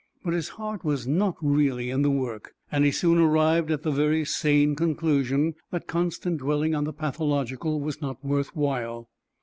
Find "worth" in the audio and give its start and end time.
8.25-8.55